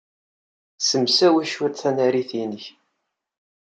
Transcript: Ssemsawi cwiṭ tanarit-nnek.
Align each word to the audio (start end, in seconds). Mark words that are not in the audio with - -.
Ssemsawi 0.79 1.43
cwiṭ 1.51 1.73
tanarit-nnek. 1.81 2.65